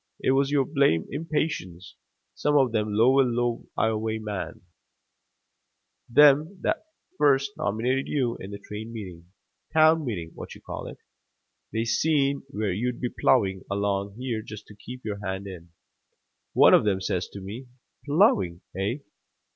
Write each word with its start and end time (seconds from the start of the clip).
It 0.19 0.31
was 0.31 0.49
your 0.49 0.65
blamed 0.65 1.09
impatience. 1.11 1.95
Some 2.33 2.57
of 2.57 2.71
them 2.71 2.91
lower 2.91 3.23
Ioway 3.77 4.17
men, 4.19 4.61
them 6.09 6.57
that 6.63 6.85
first 7.19 7.51
nominated 7.55 8.07
you 8.07 8.35
in 8.37 8.49
the 8.49 8.57
train 8.57 8.91
meeting 8.91 9.31
town 9.71 10.03
meeting 10.03 10.31
what 10.33 10.55
you 10.55 10.61
call 10.61 10.87
it, 10.87 10.97
they 11.71 11.85
seen 11.85 12.41
where 12.49 12.73
you'd 12.73 12.99
been 12.99 13.13
plowing 13.19 13.61
along 13.69 14.15
here 14.17 14.41
just 14.41 14.65
to 14.69 14.75
keep 14.75 15.05
your 15.05 15.23
hand 15.23 15.45
in. 15.45 15.69
One 16.53 16.73
of 16.73 16.83
them 16.83 16.99
says 16.99 17.27
to 17.33 17.39
me, 17.39 17.67
'Plowing, 18.03 18.61
hey? 18.73 19.03